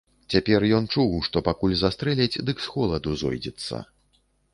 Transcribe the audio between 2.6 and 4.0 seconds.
з холаду зойдзецца.